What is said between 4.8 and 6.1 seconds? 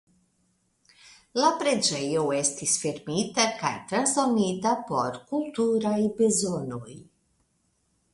por kulturaj